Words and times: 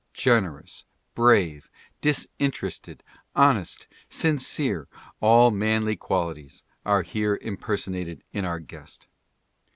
Generous, 0.15 0.83
brave, 1.13 1.69
disinterested, 2.01 3.03
honest, 3.35 3.87
sincere— 4.09 4.87
all 5.21 5.51
manly 5.51 5.95
qualities 5.95 6.63
are 6.83 7.03
here 7.03 7.37
impersonated 7.39 8.23
in 8.33 8.43
our 8.43 8.57
guest. 8.57 9.05